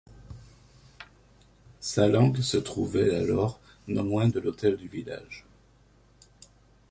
Sa 1.79 2.07
langue 2.07 2.41
se 2.41 2.57
trouvait 2.57 3.13
alors 3.13 3.59
non 3.87 4.01
loin 4.01 4.27
de 4.29 4.39
l'hôtel 4.39 4.75
du 4.75 4.87
village. 4.87 5.45